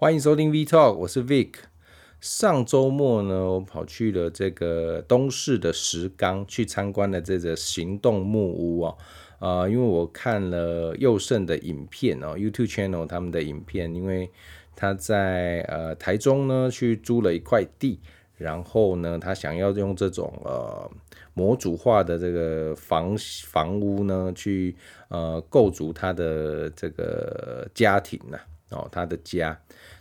[0.00, 1.50] 欢迎收听 V Talk，我是 Vic。
[2.22, 8.96] 上周末呢，我跑去了这个东势的石冈，去参观了这个行动木屋哦。
[9.40, 14.30] 呃，因为我看了佑胜的影片哦，YouTube channel 他们的影片，因为
[14.74, 18.00] 他在呃台中呢去租了一块地，
[18.38, 20.90] 然后呢，他想要用这种呃
[21.34, 23.14] 模组化的这个房
[23.44, 24.74] 房屋呢，去
[25.08, 28.38] 呃构筑他的这个家庭呐、
[28.70, 29.60] 哦，他的家，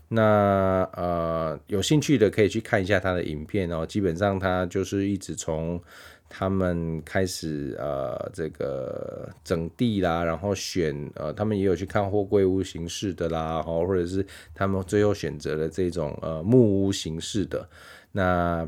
[0.10, 3.86] 那呃，有兴趣的可以去看一下他的影片哦。
[3.86, 5.82] 基本上他就是一直从
[6.28, 17.70] 他们开始呃，这个整地啦，然后选呃，他们也有去看货柜屋形式的啦，哦，或者是他们最后选择了这种呃木屋形式的
[18.12, 18.68] 那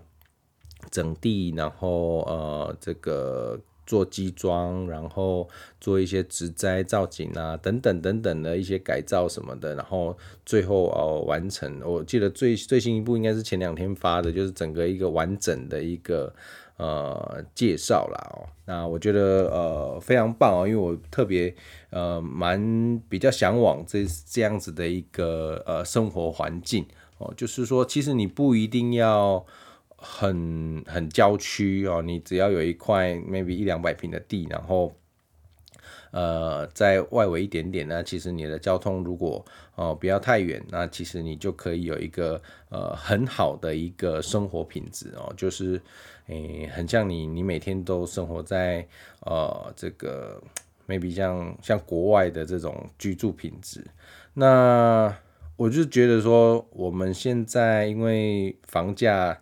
[0.89, 3.59] 整地，然后呃这个。
[3.91, 5.45] 做基桩，然后
[5.81, 11.81] 做一些植栽造景啊，等等等等的一些改造什么的，然后最后哦完成。
[11.84, 16.34] 我记得最最新一部应该是前两天发的，就是整个一个完整的一个
[16.78, 18.47] 呃介绍啦哦。
[18.64, 21.53] 那我觉得呃非常棒哦，因为我特别
[21.89, 26.86] 呃蛮比较向往这这样子的一个呃生活环境
[27.17, 29.45] 哦，就是说其实你不一定要。
[30.03, 34.91] 很很郊区哦，你只要有一块 maybe 一两百平的地，然后
[36.09, 45.79] 呃在外围一点点呢，其实你的交通如果哦、不要太远，那其实你就可以有一个呃很好的一个生活品质哦，就是
[46.25, 48.88] 诶、很像你你每天都生活在
[49.22, 50.41] 呃这个
[50.88, 53.85] maybe 像像国外的这种居住品质，
[54.33, 55.16] 那
[55.57, 59.39] 我就觉得说我们现在因为房价。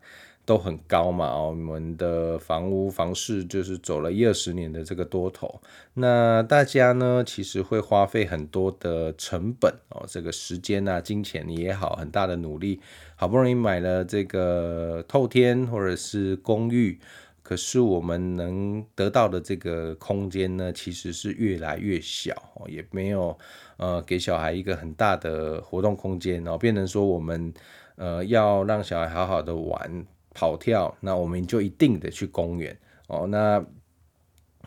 [0.49, 5.61] 都很高嘛，哦，我们的房屋房市就是走了一二十年的这个多头，
[5.93, 12.81] 那大家呢其实会花费很多的成本哦，这个时间啊、金钱也好，很大的努力，
[13.15, 16.99] 好不容易买了这个透天或者是公寓，
[17.43, 23.37] 可是我们能得到的这个空间呢，其实是越来越小哦，也没有
[23.77, 27.53] 呃给小孩一个很大的活动空间哦，变成说我们
[27.97, 30.07] 呃要让小孩好好的玩。
[30.33, 33.27] 跑跳，那我们就一定得去公园哦。
[33.27, 33.59] 那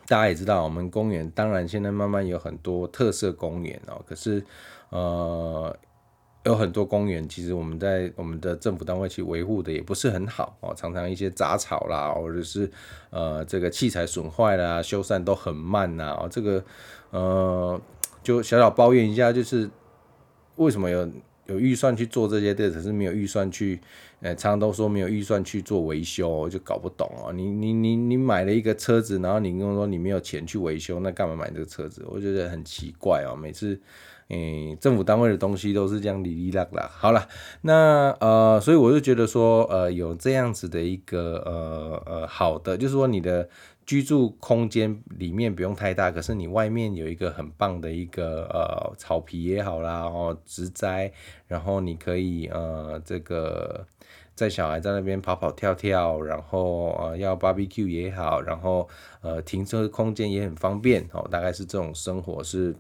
[0.07, 4.05] 大家也知道，我们公园当然现在慢慢有很多特色公园哦。
[4.05, 4.45] 可是，
[4.91, 5.75] 呃，
[6.45, 10.75] 有很多公园其实我们在我们的政府单位去维护的也不是很好哦。
[10.77, 12.71] 常常一些杂草啦，或者是
[13.11, 16.17] 呃这个器材损坏啦，修缮都很慢呐。
[16.21, 16.63] 哦，这个
[17.11, 17.81] 呃
[18.23, 19.71] 就小小抱怨一下，就是
[20.57, 21.09] 为什么有
[21.47, 23.81] 有预算去做这些，对，可是没有预算去。
[24.23, 27.33] 呃，常常都说没有预算去做维修，我就搞不懂哦。
[27.33, 32.05] 你你你你买了一个车子，然后你跟我说你没有钱去维修，那干嘛买这个车子？
[32.09, 33.35] 我觉得很奇怪哦。
[33.35, 33.81] 每次，
[34.29, 36.89] 嗯，政府单位的东西都是这样哩哩啦啦。
[36.95, 37.27] 好了，
[37.63, 43.49] 那呃，所以我就觉得说，呃，有这样子的一个呃呃好的，就是说你的
[43.85, 51.13] 居住空间里面不用太大，可是你外面有一个很棒的一个呃草皮也好啦，然后植栽，
[51.49, 53.85] 然后你可以呃这个。
[54.35, 58.89] 在小孩在那边跑跑跳跳，然后呃要 barbecue 也好，然后
[59.21, 62.75] 呃停车空间也很方便哦，大概是这种生活是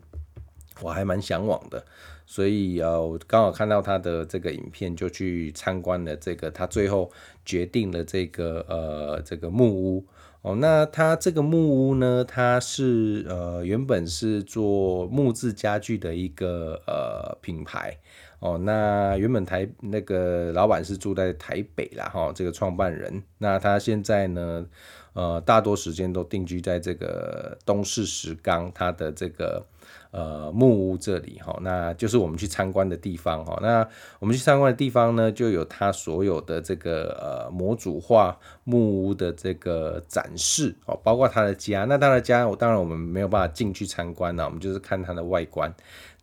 [0.80, 1.84] 我还蛮向往的，
[2.26, 7.10] 所以呃刚好看到他的这个影片，就去参观了这个，他最后
[7.44, 10.06] 决定了这个呃这个木屋
[10.40, 17.98] 哦，那他这个木屋呢，它是呃原本是做木质家具的一个呃品牌。
[18.42, 24.66] 哦，那原本台那个老板是住在台北啦，哈，这个创办人，那他现在呢，
[25.12, 29.64] 呃，大多时间都定居在这个东势石冈，他的这个
[30.10, 33.88] 呃木屋这里，哈，那就是我们去参观的地方，哈，那
[34.18, 45.72] 我们去参观的地方呢，就有他所有的这个呃模组化木屋的这个展示，哦，包括他的家，那他的家，我当然我们没有办法进去参观了，我们就是看他的外观，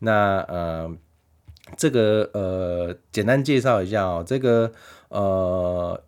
[0.00, 0.94] 那呃。
[1.76, 4.24] 这个呃，简单介绍一下哦。
[4.26, 4.72] 这个
[5.08, 6.02] 呃，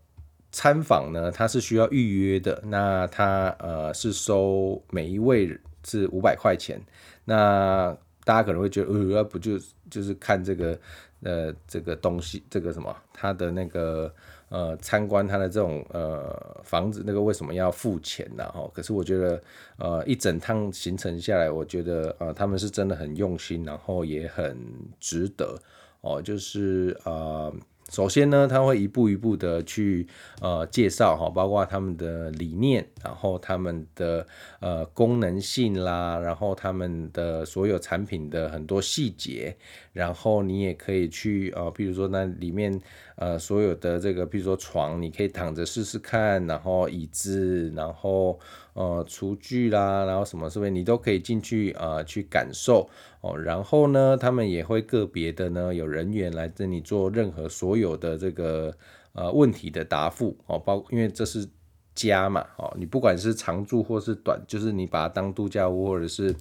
[0.51, 2.63] 参访呢，它是需要预约的。
[2.67, 6.81] 那它呃是收每一位是五百块钱。
[7.25, 9.59] 那大家可能会觉得，呃，不就
[9.91, 10.79] 就是看这个
[11.23, 14.13] 呃这个东西，这个什么，它的那个。
[14.53, 18.45] 呃，参观他的这种呃房子，那个为什么要付钱呢？
[18.53, 19.43] 哈，可是我觉得，
[19.79, 24.55] 呃，一整趟行程下来，我觉得呃他们是真的很用心，然后也很
[25.01, 25.59] 值得
[26.03, 26.21] 哦。
[26.21, 27.51] 就是呃，
[27.93, 30.07] 首先呢，他会一步一步的去
[30.41, 34.27] 呃介绍哈，包括他们的理念，然后他们的
[34.61, 39.55] 呃功能性啦，然后他们的所有产品的很多细节，
[39.93, 42.81] 然后你也可以去呃，比如说那里面
[43.17, 48.41] 呃所有的这个，比如说床，你可以躺着试试看，然后椅子，然后
[48.75, 52.91] 呃厨具啦，然后什么设备你都可以进去呃去感受
[53.21, 57.93] 哦，然后呢，他们也会个别的呢有人员来跟你做任何所有。
[58.03, 58.75] 的这个
[59.13, 61.49] 呃问题的答复哦，包因为这是
[61.95, 66.35] 家嘛哦，你不管是长住或是短，就是你把它当度假屋或者是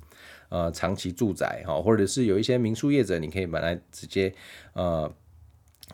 [0.49, 4.33] 呃长期住宅哈，或者是有一些民宿业者，你可以把它直接
[4.73, 5.13] 呃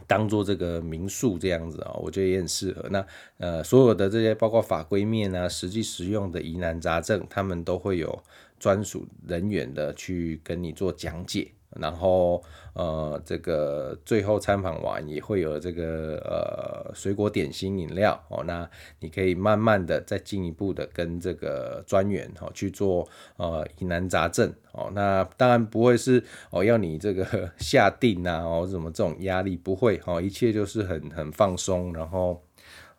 [0.05, 2.85] 当做这个民宿这样子啊，我觉得也很适合。
[2.89, 3.05] 那
[3.37, 8.21] 呃所有的这些包括法规面啊，实际实用的疑难杂症，他们都会有
[8.59, 11.51] 专属人员的去跟你做讲解。
[11.79, 12.43] 然后
[12.73, 18.69] 呃，这个最后参访完也会有这个呃水果点心饮料哦，那
[18.99, 23.07] 你可以慢慢的再进一步的跟这个专员哦去做
[23.37, 32.43] 呃疑难杂症哦，那当然不会是哦要你这个下定啊哦什么这种压力不会哦，一切就是很很放松，然后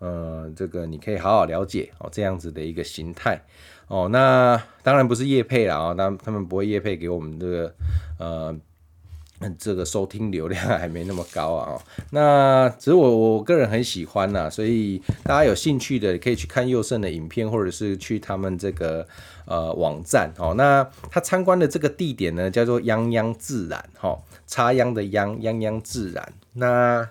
[0.00, 3.40] 呃这个你可以好好了解哦这样子的一个形态
[3.86, 7.74] 哦，那当然不是叶配啦哦，那他们不会叶配给我们这个
[8.18, 8.58] 呃。
[9.58, 11.80] 这个收听流量还没那么高啊，
[12.10, 19.06] 那只是我我个人很喜欢呐，所以大家有兴趣的可以去看佑胜的影片，或者是去他们这个
[19.46, 20.54] 呃网站哦。
[20.56, 26.32] 那他参观的这个地点呢，叫做泱泱自然哈，插秧的秧，泱泱自然。
[26.54, 27.08] 那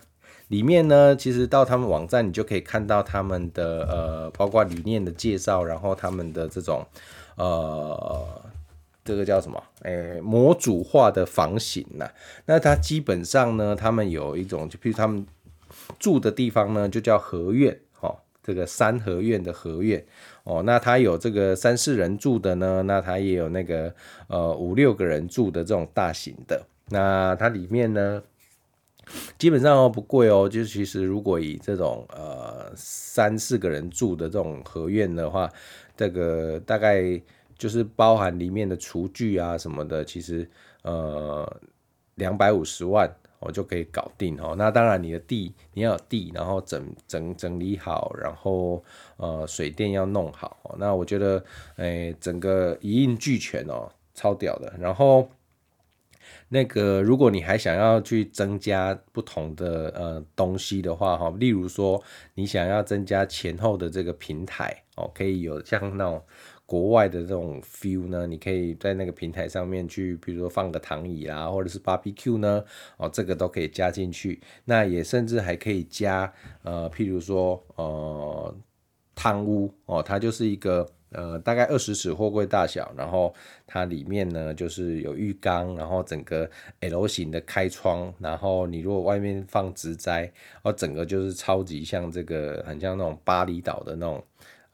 [0.50, 6.86] 里面呢，其实到他们网站，你就可以看到他们的呃，包括理念的介绍，然后他们的这种
[7.36, 8.42] 呃。
[9.08, 9.64] 这个叫什么？
[9.84, 12.06] 诶，模组化的房型呐。
[12.46, 15.26] 那它基本上呢，他们有一种，就譬如他们
[15.98, 20.06] 住的地方呢，就叫合院，哦，这个三合院的合院，
[20.44, 23.96] 哦，那它有这个三四人住的呢，那它也有那个
[24.28, 26.62] 呃五六个人住的这种大型的。
[26.90, 28.22] 那它里面呢，
[29.38, 35.50] 基本上不贵哦，就其实如果以这种呃三四个人住的这种合院的话，
[35.96, 37.22] 这个大概。
[37.58, 40.48] 就是包含里面的厨具啊什么的，其实
[40.84, 41.60] 呃
[42.16, 44.56] 两百五十万我就可以搞定哦。
[44.58, 48.84] 那当然你的地你要有地，然后整整整理好，然后
[49.18, 50.76] 呃水电要弄好。
[50.80, 51.44] 那我觉得
[51.78, 54.74] 诶、整个一应俱全哦，超屌的。
[54.80, 55.28] 然后
[56.50, 62.04] 那个如果你还想要去增加不同的呃东西的话哈，例如说
[62.36, 66.22] 你想要增加前后的这个平台哦，可以有像那种。
[66.68, 72.62] 国外的这种 feel 呢，你可以在那个平台上面去，比如说放个躺椅啦，或者是 barbecue 呢，
[72.98, 74.42] 哦，这个都可以加进去。
[74.66, 76.32] 那也甚至还可以加，
[76.64, 78.54] 呃，譬如说，呃，
[79.16, 83.34] 汤屋哦，它就是一个呃大概二十尺货柜大小，然后
[83.66, 86.50] 它里面呢就是有浴缸，然后整个
[86.82, 90.30] L 型的开窗，然后你如果外面放植栽，
[90.64, 94.22] 哦，整个就是超级像这个，很像那种巴厘岛的那种。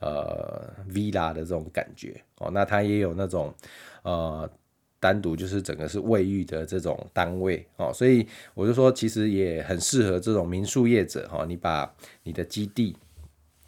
[0.04, 3.54] 呃，villa 的这种感觉哦，那它也有那种
[4.02, 4.50] 呃，
[5.00, 12.96] 单独就是整个是卫浴的这种单位哦，所以我就说其实也很适合这种民宿业者哈，你把你的基地。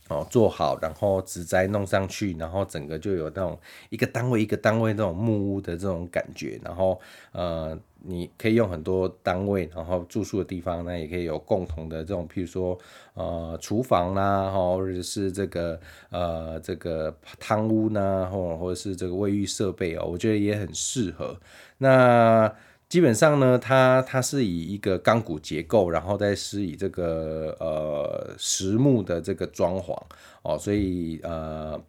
[0.08, 3.60] 哦，做好，然后植栽弄上去，然后整个就有那种
[3.90, 6.62] 一个单位一个单位那种木屋的这种感觉。
[6.64, 7.02] 然后
[7.32, 7.76] 呃，
[8.07, 12.77] 你可以用很多单位，然后住宿的地方呢，也可以有共同的这种，譬如说
[13.15, 15.80] 呃厨房啦，或者是这个
[16.12, 21.36] 呃这个汤屋呢，或或者是这个卫浴设备哦，我觉得也很适合。
[21.80, 22.53] 那
[22.88, 30.00] 基本上呢，它它是以一个钢骨结构，然后再施以这个呃实木的这个装潢
[30.44, 31.82] 哦，所以呃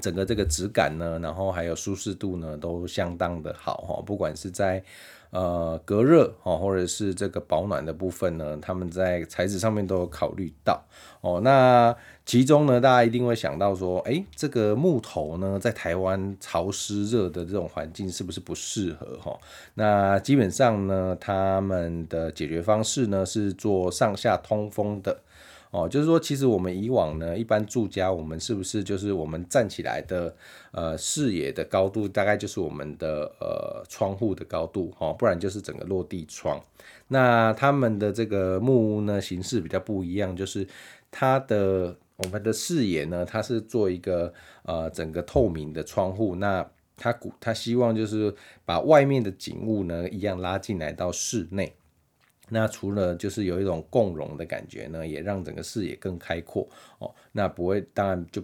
[0.00, 4.82] 整个这个质感呢，然后还有舒适度呢，都相当的好哈，不管是在。
[5.30, 10.82] 呃，隔热哦，或者是这个保暖的部分呢，他们在材质上面都有考虑到
[11.20, 11.40] 哦。
[11.42, 19.38] 那其中呢，大家一定会想到说，哎，这个木头呢，在台湾潮湿热的这种环境是不是不适合哈？
[19.74, 25.20] 那基本上呢，他们的解决方式呢，是做上下通风的。
[25.76, 30.34] 哦，就是说，其实我们以往呢，一般住家，我们是不是就是我们站起来的
[30.70, 36.58] 呃视野的高度，大概就是我们的呃窗户的高度，哦，不然就是整个落地窗。
[37.08, 40.66] 那他们的这个木屋呢，形式比较不一样，就是
[41.10, 46.66] 它的我们的视野呢，它是做一个呃整个透明的窗户，那
[46.96, 51.74] 它鼓它希望就是把外面的景物呢一样拉进来到室内。
[52.48, 57.14] 那除了就是有一种共融的感觉呢，也让整个视野更开阔哦。
[57.32, 58.42] 那不会，当然就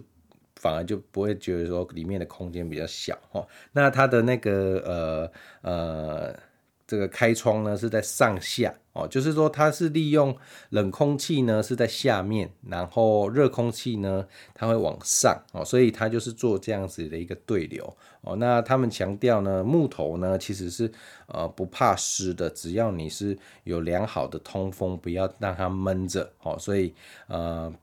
[0.55, 3.47] 反而就不会觉得说里面的空间比较小哦。
[3.71, 5.31] 那它的那个
[5.63, 6.39] 呃呃。
[6.85, 10.35] 这个开窗呢是在上下哦，就是说它是利用
[10.69, 18.35] 冷空气呢是在下面，然后热空气呢它会往上哦，所以它就是做这样子的一个对流哦。
[18.35, 20.91] 那他们强调呢，木头呢其实是
[21.27, 26.93] 呃不怕湿的，只要你是有良好的通风，不要让它闷着哦，所以
[27.27, 27.73] 呃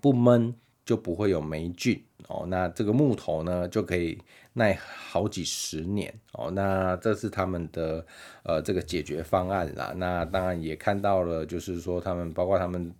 [0.00, 0.54] 不闷
[0.84, 2.44] 就不会有霉菌哦。
[2.46, 4.18] 那这个木头呢就可以。
[4.58, 8.04] 耐好几十年哦，那这是他们的
[8.42, 9.94] 呃这个解决方案啦。
[9.96, 12.92] 那当然也看到了，就是说他们包括他们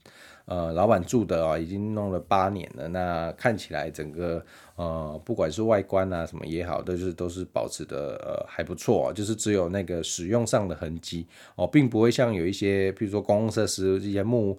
[0.46, 2.88] 呃老板住的啊，已经弄了八年了。
[2.88, 4.42] 那看起来整个
[4.76, 14.58] 呃不管是外观啊什么也好，都是都是保持的呃还不错，就是只有那个使用上的痕迹哦，并不会像有一些比如说公共设施这些木。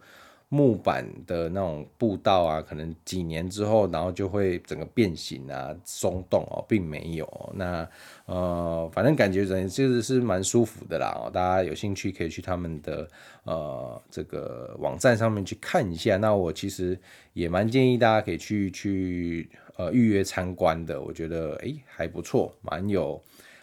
[0.52, 7.54] 木板的那种步道啊，可能几年之后，然后就会整个变形啊、松动哦，并没有。
[7.54, 7.88] 那
[8.26, 11.16] 呃，反正感觉人其实是蛮舒服的啦。
[11.16, 13.08] 哦，大家有兴趣可以去他们的
[13.44, 16.18] 呃这个网站上面去看一下。
[16.18, 17.00] 那我其实
[17.34, 21.00] 也蛮建议大家可以去去呃预约参观的。
[21.00, 23.22] 我觉得诶还不错，蛮有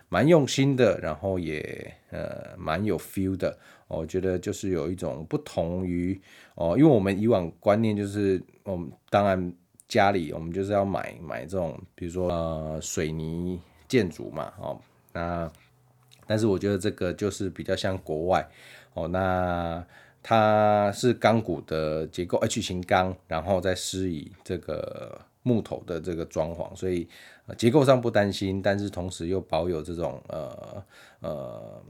[0.09, 3.59] 蛮用心的，然后也呃蛮有 feel 的。
[3.89, 6.21] 我觉得就是有一种不同于
[6.57, 9.53] 哦，因为我们以往观念就是，我们当然
[9.87, 14.81] 家里我们就是要买买这种，比如说呃水泥建筑嘛，哦，
[15.13, 15.53] 那
[16.27, 18.49] 但是我觉得这个就是比较像国外
[18.95, 19.85] 哦，那
[20.23, 27.07] 它是钢骨的结构，H 型钢，然后再施以这个木头的这个装潢，所以
[27.59, 30.85] 结构上不担心，但是同时又保有这种呃
[31.21, 31.83] 呃。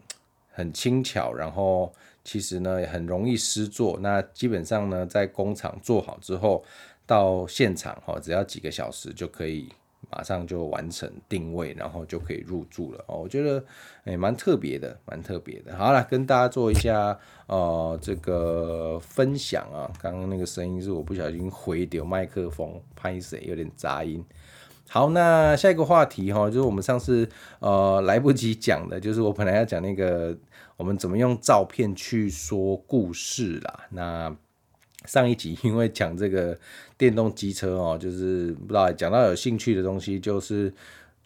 [0.58, 1.92] 很轻巧，然后
[2.26, 3.96] 其实呢也很容易施作。
[4.02, 6.64] 那基本上呢，在工厂做好之后，
[7.06, 9.68] 到现场哈，只要几个小时就可以
[10.10, 13.04] 马上就完成定位，然后就可以入住了。
[13.06, 13.64] 哦，我觉得
[14.06, 15.76] 诶蛮特别的，蛮特别的。
[15.76, 17.16] 好了，跟大家做一下
[17.46, 19.86] 呃这个分享啊。
[20.02, 24.24] 刚刚那个声音是我不小心毁掉麦克风，拍谁有点杂音。
[24.88, 27.28] 好，那下一个话题哈，就是我们上次
[27.58, 30.36] 呃来不及讲的，就是我本来要讲那个
[30.76, 33.80] 我们怎么用照片去说故事啦。
[33.90, 34.34] 那
[35.04, 36.58] 上一集因为讲这个
[36.96, 40.72] 电动机车哦，就是不知道讲到有兴趣的东西，就是。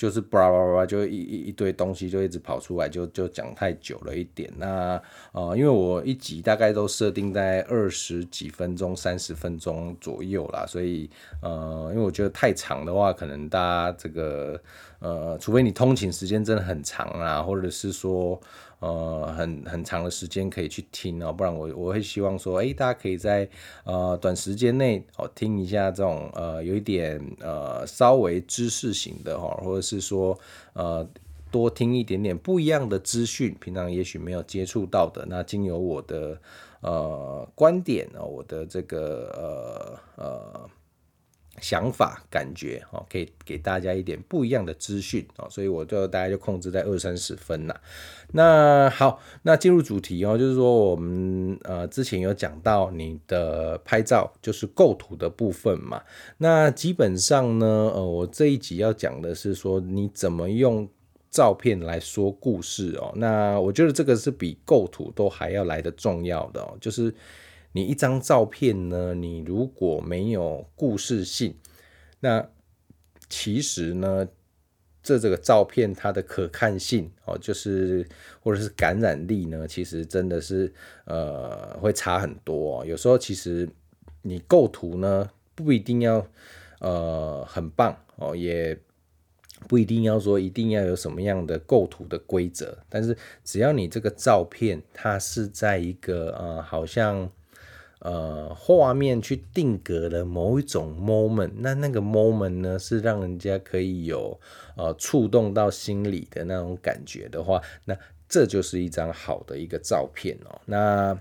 [0.01, 4.51] 就是叭叭叭，就一一一堆东西就一直跑出来，就就讲太久了一点。
[4.57, 4.99] 那
[5.33, 11.11] 呃，因为我一集大概都设定在二十几分钟、三十分钟左右啦，所以
[11.43, 14.59] 呃，因为我觉得太长的话，可能大家这个
[15.01, 18.41] 呃，除非你通勤时间真的很长啊，或者是说。
[18.81, 23.49] 呃，很很长的时间可以去听哦，不然我我会希望说，哎，大家可以在
[23.85, 30.39] 呃短时间内哦听一下这种呃有一点呃稍微知识型的哈，或者是说
[30.73, 31.07] 呃
[31.51, 36.41] 多听一点点不一样的资讯，平常也许没有接触到的，那经由我的
[36.81, 40.71] 呃观点哦，我的这个呃呃。
[41.61, 47.75] 想法感觉哦，可以给大家一点不一样的资讯哦，所以我就大概就控制在二三十分呐。
[48.33, 56.03] 那好，那进入主题哦，就是说我们呃之前有讲到你的拍照就是构图的部分嘛。
[56.39, 60.89] 那基本上呢，呃，我这一集要讲的是说你怎么用
[61.31, 63.13] 照片来说故事哦。
[63.17, 67.15] 那我觉得这个是比构图都还要来得重要的哦，就是。
[67.73, 71.55] 你一张照片呢，你如果没有故事性，
[72.19, 72.51] 那
[73.29, 74.27] 其实呢，
[75.01, 78.05] 这这个照片它的可看性哦，就是
[78.41, 80.73] 或者是感染力呢，其实真的是
[81.05, 82.85] 呃会差很多哦。
[82.85, 83.69] 有时候其实
[84.23, 86.27] 你构图呢不一定要
[86.81, 88.77] 呃很棒哦，也
[89.69, 97.31] 不一定要说一定要有什么样的构图的规则，但是只要你这个照片它是在一个呃好像。
[98.01, 104.39] 呃，画面去定格了某一种 moment，那那个 moment 呢，是让人家可以有
[104.77, 107.97] 呃触动到心里的那种感觉的话，那
[108.29, 110.61] 这就是一张好的一个照片哦。
[110.65, 111.19] 那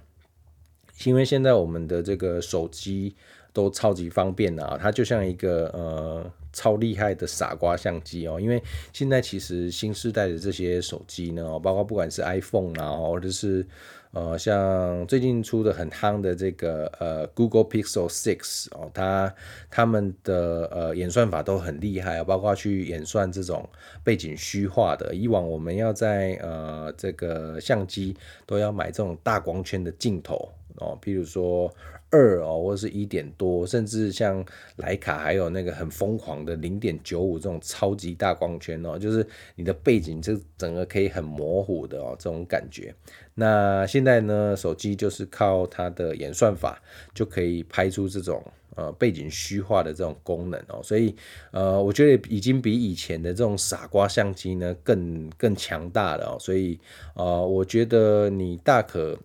[1.05, 3.15] 因为现在我们的这个手机
[3.51, 8.39] 都超级方便啊，它就像一个呃超厉害的傻瓜相机哦。
[8.39, 8.61] 因为
[8.93, 13.65] 现在其实新世代的这些手机呢，包括不管是 iPhone 啊，或者是
[14.11, 19.33] 呃，像最近出的很夯的这个呃 Google Pixel Six 哦，它
[19.69, 23.67] 他们的呃演算法都很厉害，包括去演算这种
[24.03, 25.13] 背景虚化的。
[25.13, 28.15] 以往我们要在呃这个相机
[28.45, 31.71] 都要买这种大光圈的镜头哦，譬如说。
[32.11, 34.43] 二哦，或者是一点多，甚至像
[34.77, 39.25] 徠卡还有那个很疯狂的零点九五这种超级大光圈哦，就是
[39.55, 42.93] 你的背景这整个可以很模糊的哦，这种感觉。
[43.35, 46.81] 那现在呢，手机就是靠它的演算法
[47.13, 48.43] 就可以拍出这种
[48.75, 51.15] 呃背景虚化的这种功能哦，所以
[51.51, 56.79] 呃，我觉得已经比以前的这种傻瓜相机呢更更强大了哦，所以
[57.13, 59.15] 呃，我觉得你大可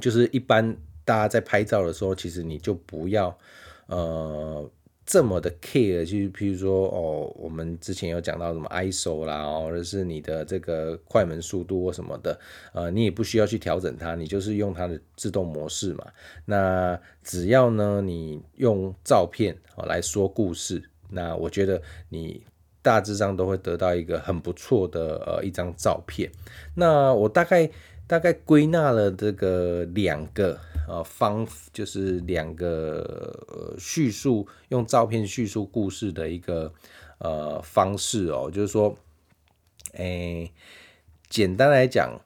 [0.00, 0.74] 就是一般。
[1.04, 3.36] 大家在拍照的时候，其实你就不要
[3.86, 4.70] 呃
[5.06, 12.38] 这么的 care，就是譬如说哦，我们之前有讲到什么 ISO 啦，或者是你的这个快门速度或什么的，
[12.72, 16.06] 呃，你也不需要去调整它，你就是用它的自动模式嘛。
[16.44, 19.56] 那只要呢，你用照片
[19.88, 22.44] 来说故事，那我觉得你
[22.82, 26.30] 大致上都会得到一个很不错的呃一张照片。
[26.76, 27.68] 那我大概
[28.06, 30.60] 大概归纳了这个两个。
[30.90, 36.72] 呃，方就是两个呃叙述用照片叙述故事的一个
[37.18, 38.96] 呃方式哦，就是说，
[39.92, 40.50] 诶、
[41.28, 42.18] 简单来讲，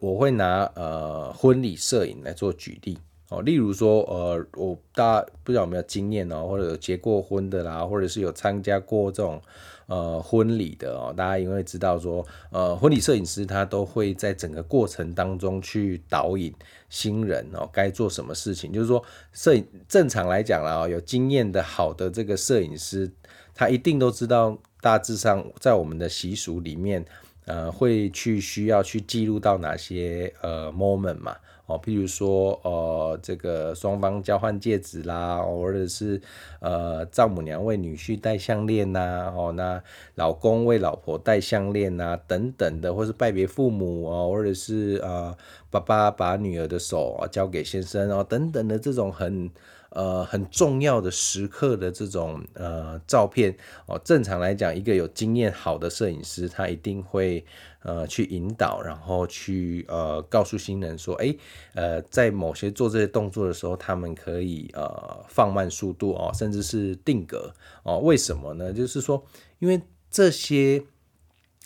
[0.00, 9.40] 我会拿呃婚礼摄影来做举例哦，例如说，呃，我大家不知道有没有经验哦，或者有结过婚的啦，或者是有参加过这种。
[9.86, 16.52] 呃，婚礼的哦，大家因为知道说，呃，婚礼摄影师他都会在整个过程当中去导引
[16.88, 18.72] 新人哦，该做什么事情。
[18.72, 19.02] 就是说，
[19.32, 23.08] 摄影正常来讲啦，有经验的好的这个摄影师，
[23.54, 27.04] 他一定都知道大致上在我们的习俗里面，
[27.46, 31.34] 呃，会去需要去记录到哪些呃 moment 嘛。
[31.66, 36.20] 哦，譬如说，呃，这个双方交换戒指啦，或者是
[36.60, 39.82] 呃丈母娘为女婿戴项链呐，哦，那
[40.14, 45.36] 老公为老婆戴项链呐，等等的，或是拜别父母哦，或者是呃
[45.68, 49.50] 爸爸把女儿的手交给先生哦，等等的这种很。
[49.96, 57.42] 呃，很重要的时刻的这种呃照片哦，正常来讲，一个有经验好的摄影师，他一定会
[57.82, 61.34] 呃去引导，然后去呃告诉新人说，哎，
[61.72, 67.50] 呃，在某些做这些动作的时候，他们可以呃放慢速度哦，甚至是定格
[67.82, 67.98] 哦。
[68.00, 68.70] 为什么呢？
[68.74, 69.24] 就是说，
[69.60, 69.80] 因为
[70.10, 70.84] 这些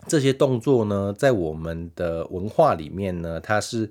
[0.07, 3.91] 这些动作呢，在我们的文化里面呢，它是。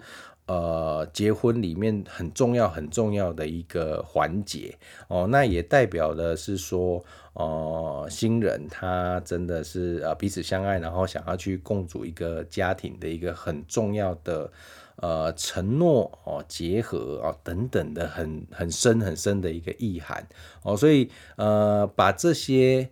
[0.50, 4.76] 呃，结婚里面很重要、很重要的一个环节
[5.08, 14.52] 哦，那也代表的是说，呃，新人他真的是呃彼此相爱，然后想要去共组一个家庭的一个很重要的
[14.96, 20.28] 呃承诺哦，结合、哦、等等的很很深很深的一个意涵
[20.64, 22.90] 哦，所以呃把这些。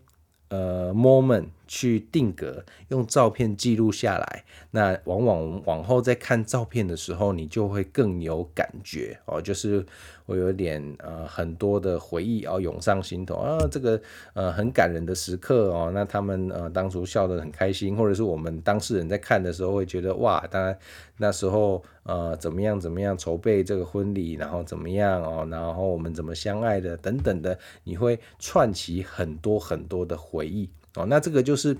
[0.49, 4.43] 呃，moment 去定格，用照片记录下来。
[4.71, 9.86] 那往往往后再看照片的时候，你就会更有感觉哦，就是
[10.25, 14.01] 会有点呃很多的回忆哦涌上心头啊，这个
[14.34, 15.91] 呃很感人的时刻哦。
[15.93, 20.77] 那他们呃当初笑得很开心，或者是我们当事人在看的时候会觉得哇，当然
[21.17, 31.05] 那时候呃怎么样怎么样筹备这个婚礼，然后怎么样哦，然后我们怎么相爱的等等的，你会串起很多很多的回忆哦。
[31.07, 31.77] 那这个就是。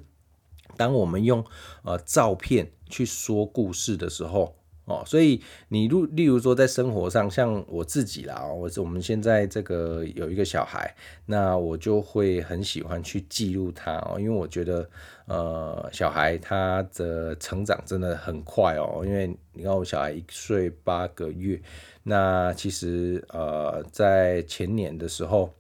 [0.76, 1.44] 当我们用
[1.84, 4.54] 呃照片去说故事的时候
[4.86, 10.94] 哦，所以你如例如说在生活上，像我自己啦，我我们现在这个有一个小孩，
[11.26, 14.88] 那我就会很喜欢去记录他哦，因为我觉得
[15.26, 21.60] 呃小孩他的成长真的很快哦，因为你看我小孩一岁八个月，
[22.04, 25.52] 那其实呃在前年的时候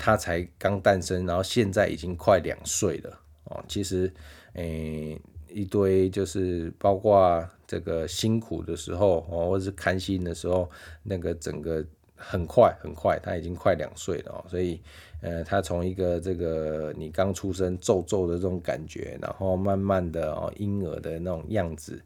[0.00, 3.20] 他才刚诞生，然后现在已经快两岁了。
[3.44, 4.10] 哦，其实，
[4.54, 10.70] 诶、一堆就是包括这个辛苦的时候，哦，或者是开心的时候，
[11.02, 11.84] 那个整个
[12.16, 14.80] 很快很快，他已经快两岁了哦，所以，
[15.20, 22.00] 呃，他从一个这个你刚出生皱皱的这种感觉，然后慢慢的哦，婴儿的那种样子，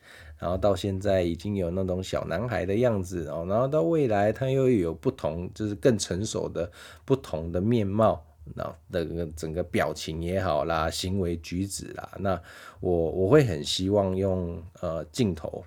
[0.44, 6.70] 然后到现在已经有那种小男孩的样子哦，然后到未来他又有不同，就是更成熟的
[7.06, 8.22] 不同的面貌。
[8.54, 12.38] 那那个整个表情也好啦，行为举止啦，那
[12.80, 15.64] 我我会很希望用呃镜头，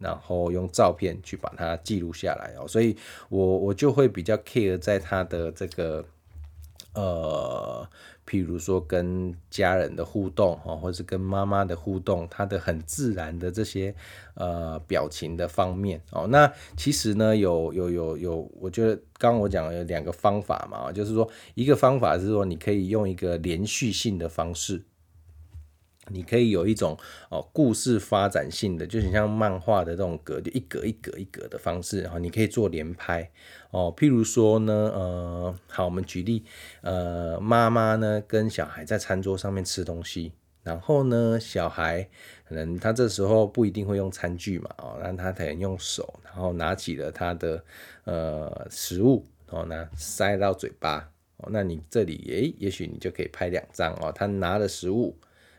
[0.00, 2.96] 然后用照片去把它记录下来哦，所以
[3.28, 6.04] 我我就会比较 care 在他的这个
[6.96, 7.88] 呃，
[8.26, 13.94] 譬如说跟家人的互动哦，或是跟妈妈的互动，他的很自然的这些
[14.34, 16.26] 呃表情的方面哦。
[16.26, 24.82] 那其实呢，有有有有，我觉得刚刚我讲了有两个方法嘛，就是说一个方法是说你可以用一个连续性的方式。
[26.08, 26.96] 你可以有一种
[27.30, 33.28] 哦故事发展性的，就是像漫画的这种格，就一格一格一格的方式，然后你可以做连拍
[33.70, 33.92] 哦。
[33.96, 36.44] 譬如说呢，呃，好，我们举例，
[36.82, 42.08] 呃，妈妈呢跟小孩在餐桌上面吃东西，然后呢，小孩
[42.48, 47.64] 可能他这时候不一定会用餐具嘛，哦，让他可能用手，然后拿起了他的
[48.04, 55.16] 呃食物，然后呢塞到嘴巴，哦，那你这里诶，也许你就可以拍两张哦，他拿了食物。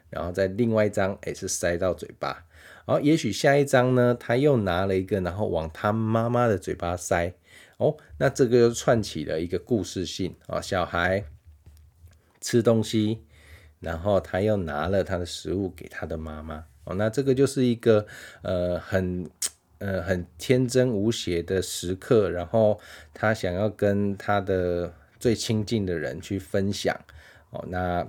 [0.10, 2.46] 然后在另外一张，哎，是塞到嘴巴。
[2.86, 7.34] 然后也许下一张呢，他又拿了一个，然后往他妈妈的嘴巴塞。
[7.78, 10.60] 哦，那这个又串起了一个故事性啊。
[10.62, 11.26] 小孩
[12.41, 13.20] 吃东西，
[13.82, 16.65] 然后他又拿了他的食物给他的妈妈。
[16.86, 18.08] 哦，那这个就是一个
[18.41, 19.30] 呃很
[19.80, 22.80] 呃很天真无邪的时刻，然后
[23.13, 26.98] 他想要跟他的最亲近的人去分享。
[27.50, 28.08] 哦，那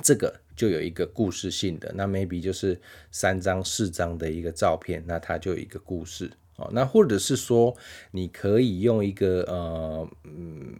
[0.00, 0.40] 这个。
[0.54, 2.78] 就有一个故事性的，那 maybe 就是
[3.10, 6.68] 三张四张的一个照片，那它就有一个故事哦。
[6.72, 7.74] 那或者是说，
[8.10, 10.76] 你可以用一个呃嗯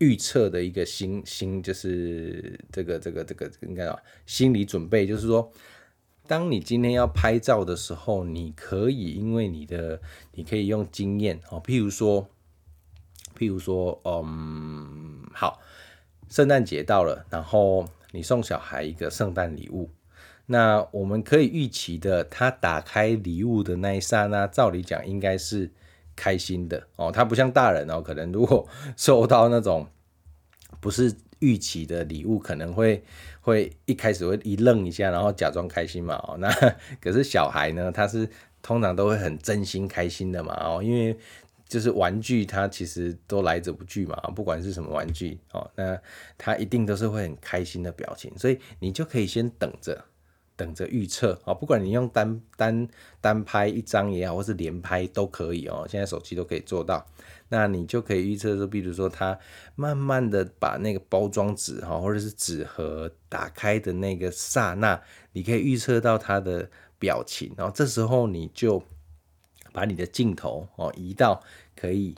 [0.00, 3.96] 预测的一个心心，就是这个这个这个应该啊
[4.26, 5.52] 心理准备，就是说，
[6.26, 10.00] 当你今天要拍照的时候，你可以因为你的
[10.32, 12.28] 你可以用经验哦，譬如说
[13.38, 15.60] 譬如说嗯好，
[16.28, 17.88] 圣诞节到了，然后。
[18.12, 19.90] 你送小孩一个圣诞礼物，
[20.46, 25.72] 那我们可以预期的，他打开礼物的那一刹那，照理讲应该是
[26.14, 27.10] 开心的哦。
[27.10, 29.88] 他不像大人哦，可能如果收到那种
[30.78, 33.02] 不是预期的礼物，可能会
[33.40, 36.36] 会一开始会一愣一下，然后假装开心嘛哦。
[36.38, 36.48] 那
[37.00, 38.28] 可是小孩呢，他是
[38.62, 41.18] 通常都会很真心开心的嘛哦，因为。
[41.72, 45.98] 就是玩具，它其实都来者不拒嘛，不管是什么玩具哦，那
[46.36, 50.04] 它一定都是会很开心的表情，所以你就可以先等着，
[50.54, 51.54] 等着预测哦。
[51.54, 52.86] 不管你用单单
[53.22, 55.86] 单拍一张也好，或是连拍都可以哦。
[55.88, 57.06] 现在手机都可以做到，
[57.48, 59.38] 那你就可以预测说，比如说它
[59.74, 65.00] 慢慢的把那个包装纸哈，或者是纸盒打开的那个刹那，
[65.32, 68.82] 你可以预测到它的表情，然后这时候你就。
[69.74, 71.42] 把你的镜头哦移到
[71.82, 72.14] 可以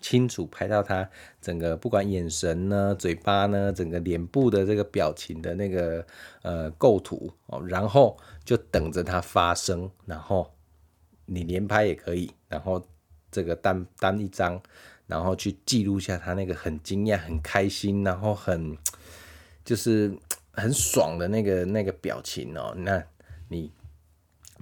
[0.00, 6.06] 清楚拍到他整个不管眼神呢、嘴巴呢、整个脸部的这个表情的那个
[6.42, 10.54] 呃构图哦，然后就等着它发生，然后
[11.26, 12.80] 你连拍也可以，然后
[13.32, 14.62] 这个单单一张，
[15.08, 18.78] 然后去记录下他那个很惊讶、很开心，然后很
[19.64, 20.16] 就是
[20.54, 23.04] 很爽的那个那个表情哦，那
[23.48, 23.72] 你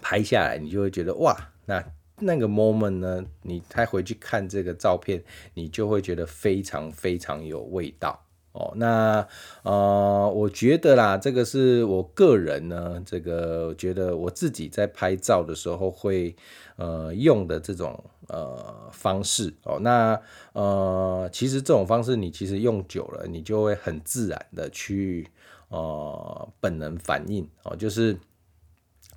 [0.01, 1.85] 拍下来，你就会觉得哇，那。
[2.21, 5.23] 那个 moment 呢，你再回去看这个照片，
[5.55, 8.73] 你就会觉得非常非常有味道哦。
[8.77, 9.27] 那
[9.63, 16.35] 呃，我觉得啦，这个是我个人呢，这个觉得我自己在拍照的时候会
[16.77, 19.79] 呃用的这种呃方式哦。
[19.81, 20.21] 那
[20.55, 25.29] 呃，其实这种方式你其实用久了，你就会很自然的去
[25.69, 28.15] 呃本能反应哦，就是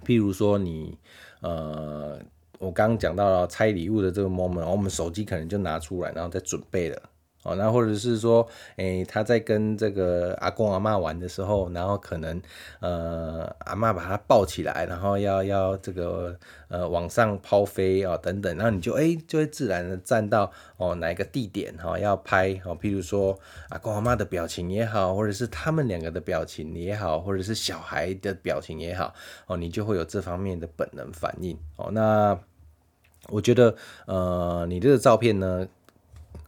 [0.05, 0.97] 譬如说你
[1.39, 2.21] 呃。
[2.61, 7.01] 我刚刚讲到了拆礼物的这个 moment，我们手机可能就拿出来，然后再准备了，
[7.43, 12.39] 哦，那或者是说，诶，他在跟这个阿公阿妈玩的时候，然后可能，
[12.79, 23.35] 呃，阿妈把他抱起来，然后要要这个，呃，往上抛飞啊，等等，然后你就诶就会自然的站到哦哪一个地点哈要拍哦，譬如说
[23.69, 29.11] 阿公阿妈的表情也好，或者是他们两个的表情也好，或者是小孩的表情也好，
[29.47, 32.37] 哦，你就会有这方面的本能反应哦，那。
[33.31, 35.67] 我觉得，呃，你这个照片呢，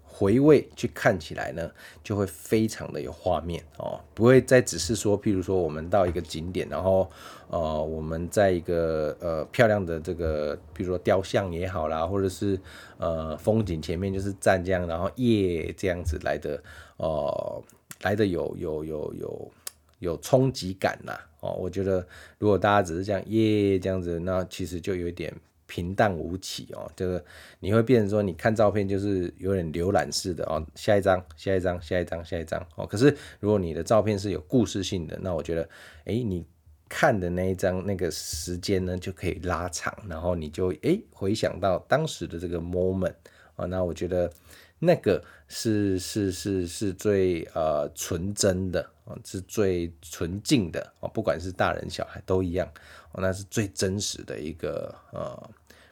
[0.05, 1.71] 回味去看起来呢，
[2.03, 7.09] 就会非常的有画面哦，不会再只是说，譬如说我们到一个景点，然后，
[7.49, 12.59] 呃，我们在一个呃漂亮的这个，比如说雕像也好啦，或者是
[12.97, 16.61] 呃风景前面就是站这样，然后耶这样子来的，
[16.97, 17.63] 呃，
[18.01, 19.51] 来的有有有有
[19.99, 22.05] 有冲击感啦，哦，我觉得
[22.37, 25.33] 如果大家只是这样耶这样子，那其实就有一点。
[25.65, 27.23] 平淡无奇哦，这个
[27.59, 32.85] 你会变成说，你看照片就是有点浏览式的哦，下一张，下一张，下一张，下一张哦。
[32.85, 35.67] 可是如果你的照片是有故事性的，那我觉得，
[36.05, 36.45] 哎，你
[36.89, 43.15] 看的那一张那个时间呢就可以拉长，然后你就哎回想到当时的这个 moment
[43.55, 44.31] 哦，那我觉得
[44.79, 52.67] 那个是是是是最呃纯真的哦，是最纯净的哦，不管是大人小孩都一样
[53.11, 55.49] 哦，那是最真实的一个呃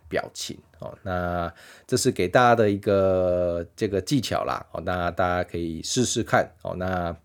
[0.08, 0.98] 表情哦。
[1.04, 1.54] 那
[1.86, 6.76] 这是给大家的一个这个技巧啦哦，那大家可以试试看哦。
[6.78, 7.16] 那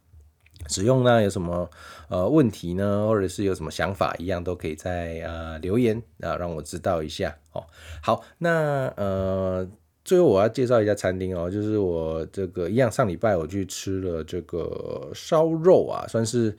[0.68, 1.70] 使用呢有什么
[2.08, 7.64] 呃问题呢，或者是有什么想法，一样都可以在呃留言啊让我知道一下哦。
[8.02, 9.68] 好，那呃
[10.06, 16.56] 最后我要介绍一下餐厅哦，就是我这个一样上礼拜我去吃了这个烧肉啊，算是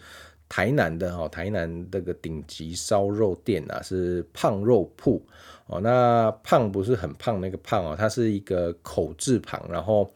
[0.49, 5.25] 台南的哦，台南这个顶级烧肉店啊，是胖肉铺
[5.67, 5.79] 哦。
[5.79, 10.11] 那胖不是很胖那个胖哦，它是一个口字旁，然后。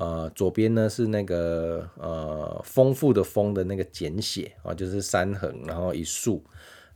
[0.00, 6.40] 呃，左边呢是那个呃丰富的丰的那个简写啊，就是三横，然后一竖，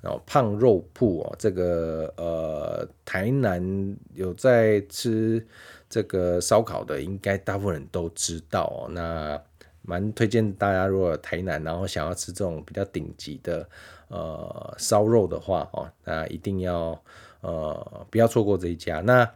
[0.03, 5.47] 然后胖肉铺哦，这个呃台南有在吃
[5.89, 8.91] 这个烧烤的，应该大部分人都知道哦。
[8.91, 9.41] 那
[9.81, 13.69] 蛮推荐大家，如果台南然后想要吃这种比较顶级的
[14.09, 17.01] 呃烧肉的话哦，那一定要
[17.41, 19.01] 呃不要错过这一家。
[19.01, 19.29] 那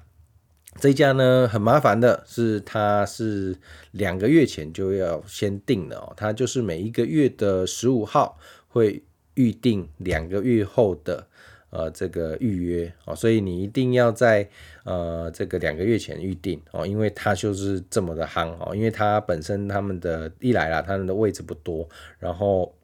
[0.79, 3.57] 这一家呢，很麻烦的是，它是
[3.93, 6.13] 两个月前就要先订的哦。
[6.17, 9.03] 它就是每一个月的十五号会
[9.37, 11.27] 预定两个月后的
[11.71, 12.93] 呃这个预约。
[13.07, 14.47] 哦，所以你一定要在
[14.85, 16.61] 呃这个两个月前预定。
[16.73, 18.55] 哦，因为它就是这么的夯。
[18.59, 22.75] 哦，因为它本身他们的一来啦，他们的位置不多，然后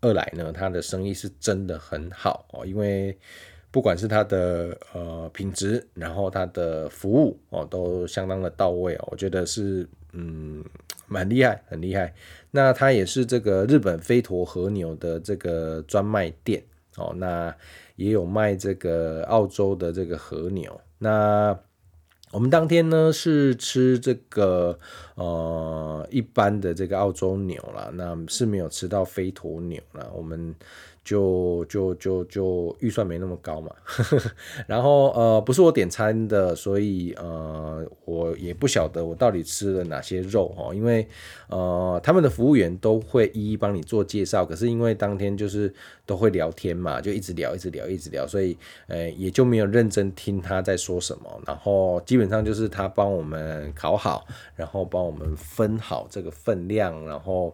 [0.00, 2.46] 二来呢，它的生意是真的很好。
[2.52, 3.18] 哦，因为。
[3.72, 8.94] 不管是它的呃品质，然后它的服务哦，都相当的到位。
[8.96, 10.64] 哦，我觉得是嗯
[11.06, 12.14] 蛮厉害，很厉害。
[12.50, 16.62] 那它也是这个日本飞驼和牛的这个专卖店
[16.96, 17.54] 哦，那
[17.96, 20.80] 也有卖这个澳洲的这个和牛。
[20.98, 21.58] 那
[22.30, 24.78] 我们当天呢是吃这个
[25.16, 30.54] 呃一般的这个澳洲牛啦，那是没有吃到飞驼牛啦，我们。
[31.04, 33.74] 就就就就预算没那么高嘛，
[34.68, 41.06] 然后呃不是我点餐的，所以呃我也不晓得我到底吃了哪些肉哦，因为
[41.48, 45.74] 呃他们的服务员都会一一帮你做介绍，可是因为当天就是
[46.06, 57.52] 都会聊天嘛，就一直聊一直聊一直聊，所以呃也就没有认真听他在说什么，然后基本上就是他帮我们烤好，然后帮我们分好这个分量，然后。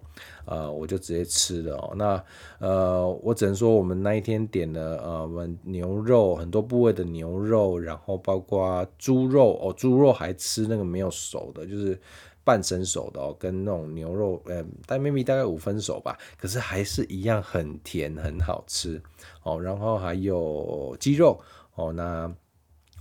[0.49, 1.93] 呃，我就直接吃了哦。
[1.95, 2.25] 那
[2.59, 12.01] 呃，我只能说我们那一天点了呃，我们牛肉很多部位的牛肉，然后包括猪肉哦，猪肉还吃那个没有熟的，就是
[12.45, 19.01] 半生熟的哦，跟那种牛肉，呃，但 maybe 大概五分熟吧，可是还是一样很甜，很好吃
[19.43, 19.61] 哦。
[19.61, 21.39] 然后还有鸡肉
[21.75, 22.33] 哦，那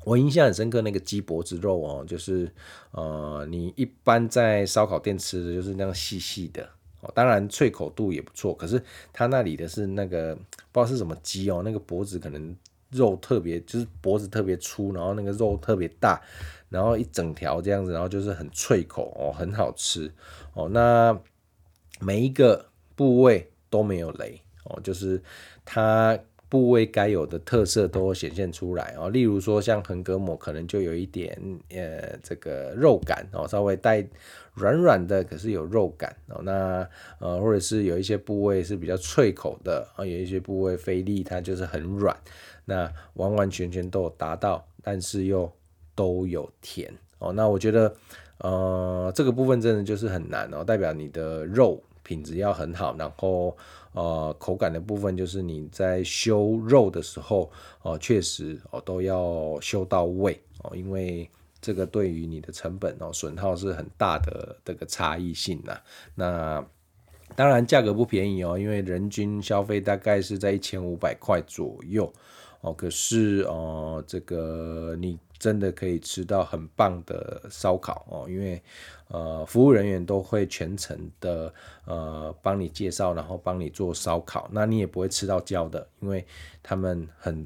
[0.03, 2.51] 我印象很深刻，那个鸡脖子肉哦，就是
[2.91, 6.67] 呃，你一般在烧烤店吃的就是那样细细的。
[7.01, 8.81] 哦，当然脆口度也不错，可是
[9.13, 10.35] 它那里的是那个
[10.71, 12.55] 不知道是什么鸡哦，那个脖子可能
[12.91, 16.21] 肉特别，就是脖子特别粗，然后那个肉特别大，
[16.69, 20.11] 然后一整条这样子，然后就是很脆口哦，很好吃
[20.53, 20.69] 哦。
[20.69, 21.17] 那
[21.99, 25.21] 每一个部位都没有雷哦，就是
[25.65, 26.17] 它。
[26.49, 31.37] 部位该有的特色都显现出来哦，例如说像横膈膜可能就有一点
[31.71, 34.01] 呃这个肉感哦，稍微带
[34.57, 36.41] 软软的，可是有肉感哦。
[36.43, 36.87] 那
[37.19, 42.15] 呃或者是有一些部位是比较脆口的啊，有一些部位菲力它就是很软，
[42.65, 45.51] 那完完全全都有达到，但是又
[45.95, 47.31] 都有甜哦。
[47.31, 47.95] 那我觉得
[48.39, 53.55] 呃这个部分真的就是很难哦，代表你的肉品质要很好，然后。
[53.93, 61.27] 呃，口感的部分就是你在修肉的时候，哦、确实哦都要修到位哦，因为
[61.67, 65.77] 这个对于你的成本哦损耗是很大的这个差异性呐。
[66.15, 66.65] 那
[67.35, 72.11] 当然价格不便宜哦，因为人均消费大概是在一千五百块左右
[72.61, 72.71] 哦。
[72.71, 75.19] 可是哦、这个你。
[75.39, 78.59] 真的可以吃到很棒的烧烤哦，因为
[79.09, 81.53] 呃服务人员都会全程的
[81.85, 86.25] 呃帮你介绍，然后帮你做烧烤，那你也不会吃到焦的，因为
[86.63, 87.45] 他们很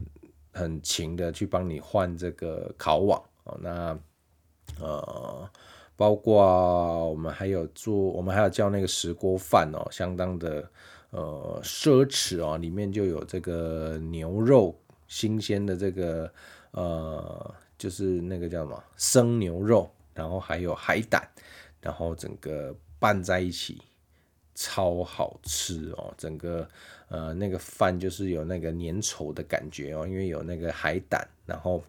[0.54, 3.60] 很勤的去帮你换这个烤网哦。
[3.62, 4.00] 那
[4.82, 5.50] 呃
[5.96, 10.68] 包括我们还有做，我们还有叫那个石锅饭哦，相当的
[11.12, 14.76] 呃奢侈哦，里面就有这个牛肉
[15.08, 16.32] 新鲜的这个
[16.72, 17.56] 呃。
[17.82, 21.28] 就是那个叫什么生牛肉，然后还有海胆，
[21.82, 23.82] 然后整个拌在一起，
[24.54, 26.14] 超好吃哦！
[26.16, 26.68] 整个
[27.10, 31.84] 呃那个饭就是有那个粘稠的感觉哦，因为有那个海胆，然后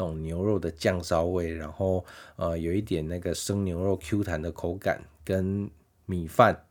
[0.00, 2.04] 那种牛肉的酱烧味，然后
[2.36, 5.68] 呃有一点那个生牛肉 Q 弹的口感，跟
[6.06, 6.64] 米饭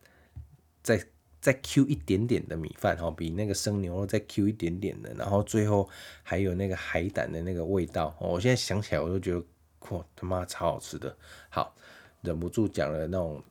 [0.81, 1.05] 再
[1.41, 5.89] 再 Q 一点点的米饭哈，比那个生牛肉再 Q 一点点的，然后最后
[6.23, 9.43] 还有那个海胆的那个味道，我现在想起来我都觉得，
[9.89, 11.13] 哇他妈超好吃的，
[11.49, 11.75] 好
[12.21, 13.43] 忍不住讲了那种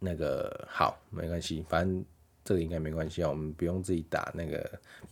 [0.00, 2.04] 那个好没关系，反正。
[2.44, 4.60] 这个应该没关系啊，我们不用自己打那个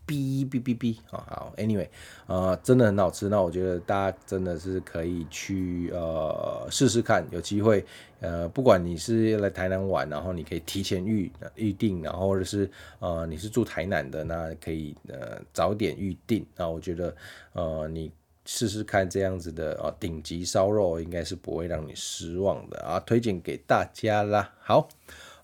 [0.06, 1.24] 哔哔哔哔啊。
[1.30, 1.88] 好，Anyway，
[2.26, 3.28] 呃，真的很好吃。
[3.28, 7.82] 那我觉得大家真的是可以去呃试试看，有机会
[8.20, 16.44] 呃，不管你是来台南玩，然后你可以提前预预定，然后或者是呃你是住台南的，那可以呃早点预定。
[16.54, 17.16] 那我觉得
[17.54, 18.12] 呃你
[18.44, 24.52] 试试看这样子的啊顶级烧肉，应该是不会让你失望的啊，推荐给大家啦。
[24.60, 24.86] 好。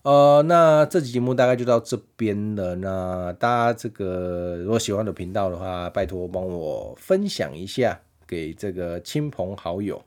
[0.03, 2.73] 呃，那这期节目大概就到这边了。
[2.75, 10.01] 那大家这个如果喜欢的频道的话，拜托帮我分享一下给这个亲朋好友，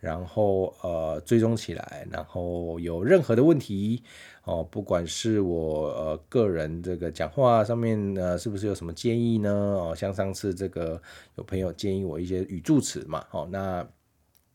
[0.00, 2.06] 然后呃追踪起来。
[2.10, 4.02] 然后有任何的问题
[4.44, 9.50] 哦，不管是我呃个人这个讲话上面呢，是不是有什么建议呢？
[9.50, 11.00] 哦，像上次这个
[11.36, 13.86] 有朋友建议我一些语助词嘛，哦那。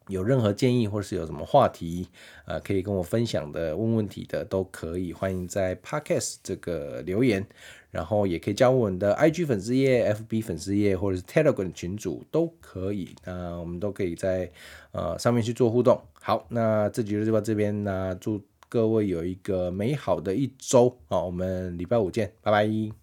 [0.07, 2.07] 有任何建议或是有什么话题，
[2.45, 7.45] 呃，可以跟我分享的、问问题的都可以，欢迎在 Podcast 这个留言，
[7.91, 14.51] 然后也可以加我们的 IG 粉丝页、FB 粉丝页或者是 Telegram 群组都可以，那我们都可以在
[14.91, 16.01] 呃上面去做互动。
[16.13, 23.02] 好，那这集就到这边，那祝各位有一个美好的一周，好，我们礼拜五见，拜拜。